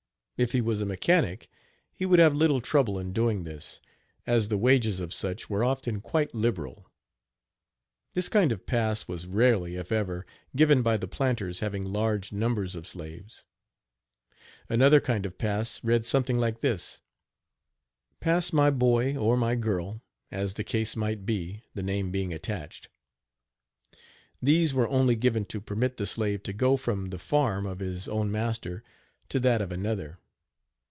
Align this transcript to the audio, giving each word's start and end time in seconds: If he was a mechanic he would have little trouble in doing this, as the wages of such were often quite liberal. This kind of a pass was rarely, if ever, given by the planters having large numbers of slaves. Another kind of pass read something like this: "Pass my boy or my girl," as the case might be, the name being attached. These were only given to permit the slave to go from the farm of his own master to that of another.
If 0.43 0.53
he 0.53 0.61
was 0.61 0.81
a 0.81 0.87
mechanic 0.87 1.49
he 1.93 2.03
would 2.03 2.17
have 2.17 2.33
little 2.33 2.61
trouble 2.61 2.97
in 2.97 3.13
doing 3.13 3.43
this, 3.43 3.79
as 4.25 4.47
the 4.47 4.57
wages 4.57 4.99
of 4.99 5.13
such 5.13 5.51
were 5.51 5.63
often 5.63 6.01
quite 6.01 6.33
liberal. 6.33 6.89
This 8.15 8.27
kind 8.27 8.51
of 8.51 8.61
a 8.61 8.63
pass 8.63 9.07
was 9.07 9.27
rarely, 9.27 9.75
if 9.75 9.91
ever, 9.91 10.25
given 10.55 10.81
by 10.81 10.97
the 10.97 11.07
planters 11.07 11.59
having 11.59 11.85
large 11.93 12.31
numbers 12.33 12.73
of 12.73 12.87
slaves. 12.87 13.45
Another 14.67 14.99
kind 14.99 15.27
of 15.27 15.37
pass 15.37 15.79
read 15.83 16.05
something 16.05 16.39
like 16.39 16.61
this: 16.61 17.01
"Pass 18.19 18.51
my 18.51 18.71
boy 18.71 19.15
or 19.15 19.37
my 19.37 19.53
girl," 19.53 20.01
as 20.31 20.55
the 20.55 20.63
case 20.63 20.95
might 20.95 21.23
be, 21.23 21.61
the 21.75 21.83
name 21.83 22.09
being 22.09 22.33
attached. 22.33 22.89
These 24.41 24.73
were 24.73 24.89
only 24.89 25.15
given 25.15 25.45
to 25.45 25.61
permit 25.61 25.97
the 25.97 26.07
slave 26.07 26.41
to 26.41 26.51
go 26.53 26.77
from 26.77 27.09
the 27.11 27.19
farm 27.19 27.67
of 27.67 27.77
his 27.77 28.07
own 28.07 28.31
master 28.31 28.83
to 29.29 29.39
that 29.39 29.61
of 29.61 29.71
another. 29.71 30.17